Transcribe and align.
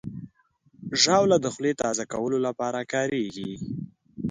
ژاوله 1.01 1.37
د 1.41 1.47
خولې 1.53 1.73
تازه 1.81 2.03
کولو 2.13 2.37
لپاره 2.47 2.79
کارېږي. 2.93 3.53